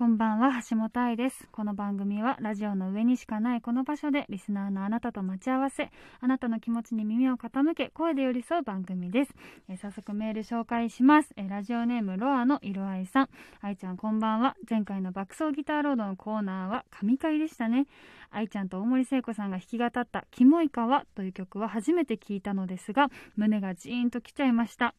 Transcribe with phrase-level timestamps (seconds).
[0.00, 1.46] こんばんは橋本愛です。
[1.52, 5.90] この番組はラジオの上にしかないこの場所でリスナーのあなたと待ち合わせ
[6.22, 9.32] あなたの気持ちに耳を傾け声で寄り添う番組です、
[9.68, 13.28] えー早速メール紹介します、えーラジオネームロアの色合いさん。
[13.60, 14.56] 愛ちゃんこんばんは。
[14.66, 17.86] 前回の爆走ギターロードのコーナーは神回でしたね。
[18.30, 24.94] 愛ちゃんと大森聖子さんが弾き語った「キモい川」という曲は初めて聞いたのですが胸がジーンときちゃいました。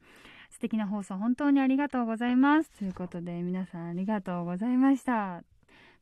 [0.52, 2.70] 素敵な放送本当にありがとうございます。
[2.78, 5.44] ということで皆さんありがとうございました。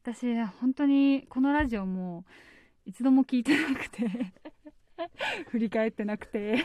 [0.01, 2.25] 私本当にこのラジオも
[2.85, 4.07] 一度も聞いてなくて
[5.51, 6.63] 振り返ってなくて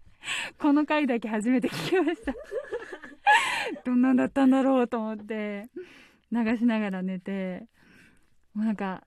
[0.58, 2.34] この回だけ初めて聞きました。
[3.84, 5.68] どんなんだったんだろうと思って
[6.32, 7.66] 流しながら寝て
[8.54, 9.06] もうなんか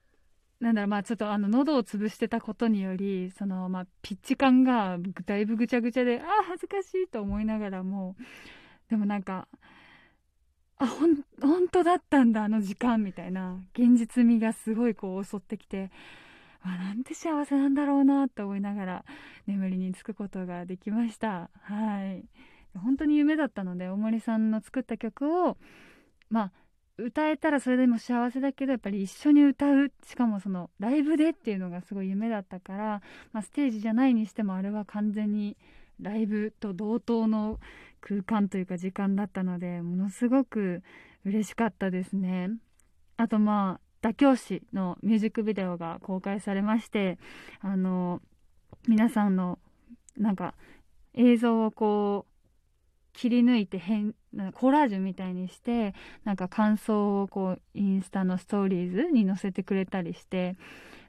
[0.60, 8.14] なんだろうまあちょっとあの喉を潰してたことによりそのまあピッチ感がだいぶぐちゃぐちゃでああ恥ずかしいと思いながらも
[8.90, 9.48] でもなんか
[10.78, 15.90] あほん本当だったんだあの時間みたいな現実味がすごいこう襲ってきて
[16.62, 19.04] あなんて幸せなんだろうなと思いながら
[19.46, 21.50] 眠りにつくことができました。
[21.62, 22.24] はい。
[22.78, 25.56] 本当に夢だったので大森さんの作った曲を
[26.28, 26.52] まあ
[27.04, 35.56] 歌えたらそれでも幸せだけどやっぱり一緒に歌うしかもそのライブでっていうのがすごい夢だったから、まあ、ステージじゃないにしてもあれは完全に
[36.00, 37.58] ライブと同等の
[38.00, 40.82] 空間というか時間だったのでものすごく
[41.24, 42.50] 嬉しかったですね。
[43.16, 47.18] あとまあ妥協師のミュージックビデオが公開されまして
[47.60, 48.22] あの
[48.88, 49.58] 皆さんの
[50.16, 50.54] なんか
[51.12, 52.29] 映像をこう
[53.20, 60.56] 切り抜いて変なコラージュみたいにしてなんか感想をこうインスタのストーリーズに載せてくれたりして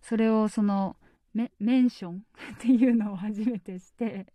[0.01, 0.97] それをその
[1.33, 4.25] メメンション っていうのを初めてして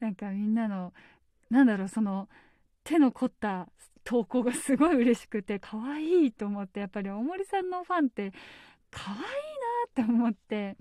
[0.00, 0.94] なんかみんなの
[1.50, 2.30] なんだろうその
[2.82, 3.68] 手の凝った
[4.02, 8.32] 投稿がすごい嬉しくて可愛いと思ってやっぱり大森さんのファンって
[8.90, 9.24] 可愛いな
[9.90, 10.78] って思って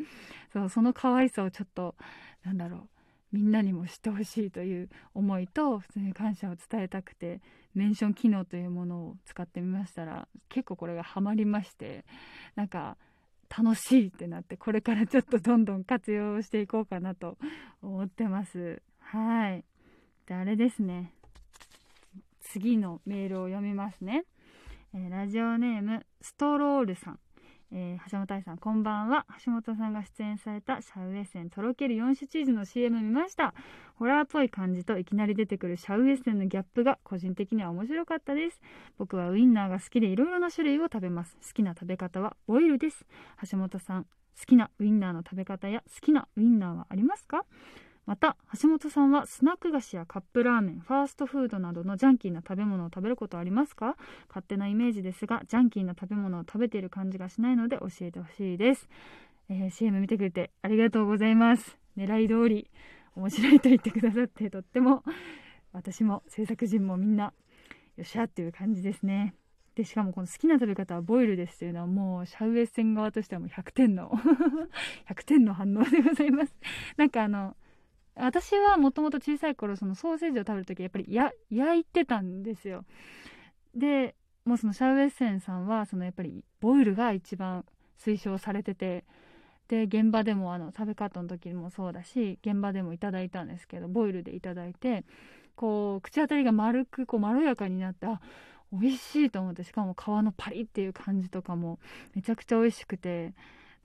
[0.53, 1.93] そうその可愛さをちょっと
[2.45, 2.94] なんだろう
[3.35, 7.41] みんなにも知ってほしいという思いと普通に感謝を伝えたくて
[7.73, 12.05] メンション機能というものを使ってみましたら結構これがハマりまして
[12.55, 12.95] なんか
[13.49, 17.37] 楽しいってなってこれからちょっとどんどん活用していこうかなと
[17.81, 18.81] 思ってます。
[18.99, 19.65] はい。
[20.25, 21.11] であれですね。
[22.39, 24.23] 次のメールを読みますね、
[24.93, 27.19] えーラジオネームストロールさん。
[27.71, 29.25] えー橋本愛さんこんばんは。
[29.43, 33.53] 橋本さんが出演されたシャウエッセンとろける4種チーズの CM 見ました。
[33.95, 38.61] ホラーっぽい感じといきなり出てくるシャウエッセンのギャップが個人的には面白かったです。
[38.97, 41.37] 僕はウインナーが好きでいろいろな種類を食べます。
[41.41, 43.05] 好きな食べ方はボイルです。
[43.49, 44.09] 橋本さん好
[44.45, 47.45] きなウインナーの食べ方や好きなウインナーはありますか？
[48.05, 53.95] また橋本さんはスナック菓子やカップラーメンファーストフードなどのジャンキーな食べ物を食べることありますか？
[54.29, 58.87] 勝手なイメージですがジャンキーな食べ物を食べている感じがしないので教えてほしいです、
[59.49, 61.77] えー CM 見てくれてありがとうございます。
[61.97, 62.69] 狙い通り
[63.15, 65.03] 面白いと言ってくださってとっても
[65.71, 67.33] 私も制作陣もみんな
[67.95, 69.33] よっしゃっていう感じですね。
[69.75, 74.09] でしかもこの好きな食べ方はボイルですというのはもうシャウエッセン側としてはもう100点の
[75.09, 76.53] 100点の反応でございます。
[76.97, 77.55] なんかあの
[78.15, 82.85] 私はもともと小さい頃そのソーセージを食べる時やっぱりや焼いてたんですよ。
[83.75, 84.15] で
[84.45, 87.65] もうそのシャウエッセンさんはそのやっぱりボイルが一番
[87.99, 89.03] 推奨されてて
[89.67, 95.03] で現場でもあの食べ方の時もそうだし現場でもいただいたんですけどボイルでいただいて
[95.55, 98.21] こう口当たりが丸くこうまろやかになってあ
[98.71, 101.79] 美味しいと思ってしかも皮のパリっていう感じとかも
[102.13, 103.33] めちゃくちゃ美味しくて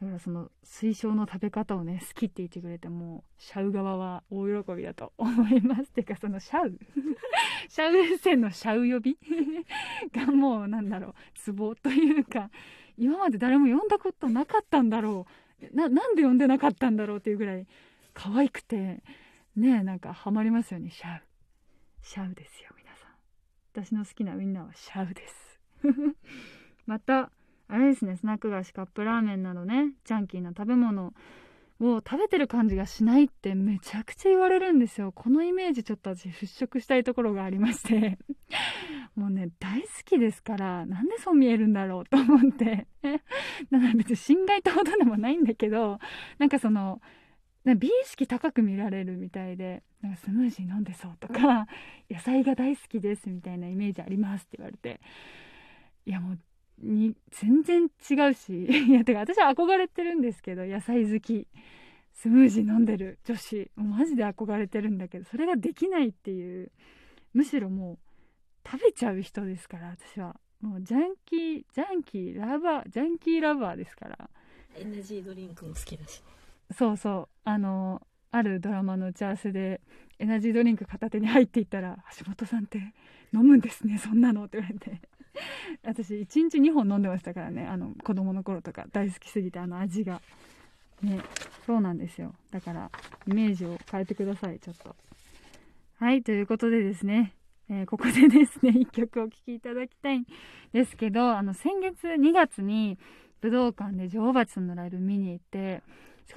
[0.01, 5.91] だからその推奨の食べ方をね好きって言ってくれてもシャウ側は大喜びだと思います。
[5.93, 6.79] てかそのシャウ。
[7.69, 9.19] シャウエッセンのシャウ呼び？
[10.13, 11.15] がもうなんだろう。
[11.35, 12.51] ツボというか。
[12.97, 15.27] 今まで誰も呼んだことなかったんだろ
[15.73, 15.77] う。
[15.77, 17.67] ななんで呼んでなかったんだろうっていうぐらい
[18.15, 19.03] 可愛くて。
[19.57, 20.91] ねえなんかハマりますよね。
[20.91, 21.23] シャウ。
[22.03, 23.11] シャウですよ皆さん。
[23.73, 25.61] 私の好きなウインナーはシャウです。
[26.87, 27.31] また
[27.73, 31.13] あれですねスナック菓子カップラーメンなどねジャンキーな食べ物
[31.81, 35.13] を食べてる感じがしないってめちゃくちゃ言われるんですよ。
[35.13, 38.19] このイメージちょっと私払拭したいところがありまして。
[39.17, 42.87] もうね大好きですからなんでそう見えるんだろうと思って。
[43.03, 45.99] だから別に心外ってほどでもないんだけど
[46.39, 47.01] なんかその
[47.65, 51.67] 美意識高く見られるみたいでなんかスムージー飲んでそうとか
[52.11, 55.01] 野菜が大好きですみたいなイメージありますって言われて。
[56.07, 56.39] いやもう
[56.81, 61.47] に全然違うし いやてか私は憧れてるんですけど野菜好き。
[62.13, 63.71] スムージー飲んでる女子。
[63.77, 66.71] もうマジで憧れてるんだけどそれができないっていう。
[67.33, 67.99] むしろもう
[68.69, 70.39] 食べちゃう人ですから私は。
[70.61, 74.31] もうジャンキージャンキーラバージャンキーラバーですから。
[74.77, 76.23] エナジードリンクも好きだし
[76.71, 77.29] そうそう。
[77.45, 79.81] あのあるドラマの打ち合わせで
[80.19, 82.79] エナジードリンク片手に入っていったら「橋本さんって
[83.33, 85.01] 飲むんですねそんなの」って言われて
[85.85, 87.67] 私1日2本飲んでましたからね。
[87.67, 90.21] あの子供の頃とか大好きすぎてあの味が。
[91.03, 91.19] ね
[91.65, 92.35] そうなんですよ。
[92.51, 92.91] だから
[93.27, 94.95] イメージを変えてくださいちょっと。
[95.97, 97.35] はいということでですね。
[97.73, 100.27] えー、ここでですね、 一曲お聴きいただきたいん
[100.73, 102.99] ですけど、あの、先月2月に
[103.41, 105.83] 武道館で女王蜂さんのライブ見に行って、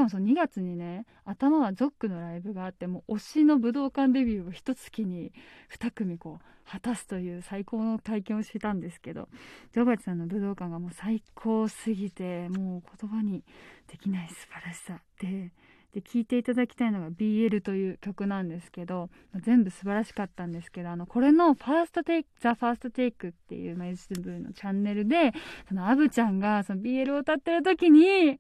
[0.04, 5.32] かもその2月にね、頭はゾックのライブがあって、もう推しの武道館デビューを一月に
[5.80, 9.30] 2組こう、果たすという最高の体験をしたんですけど、
[9.74, 13.44] ジョバチさんの武道館がもう最高すぎて、もう言葉に
[13.88, 15.52] できない素晴らしさで、
[15.94, 19.10] で聴いていただきたいのが BL という曲なんですけど
[19.44, 25.34] 全部素晴らしかったんですけどあのこれのファーストテイク「ザ・ファーストテイクっていう、ま、YouTube のチャンネルで
[25.70, 28.40] そのアブちゃんがその BL を歌ってる時に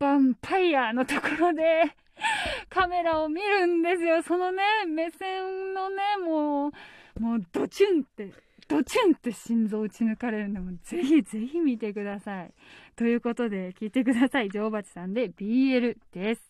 [0.00, 1.82] ヴァンパイアのところで
[2.70, 4.22] カメラを見るんですよ。
[4.22, 8.32] そのね、目線のね、もう、もうドチュンって、
[8.66, 12.54] ドチュンって心臓打ち抜かれるんで、もぜひぜひ見てください。
[12.96, 14.48] ということで、聞いてください。
[14.48, 16.49] 女王蜂さんで BL です。